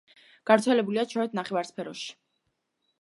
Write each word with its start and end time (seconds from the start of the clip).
გავრცელებულია 0.51 1.03
ჩრდილოეთ 1.11 1.37
ნახევარსფეროში. 1.41 2.11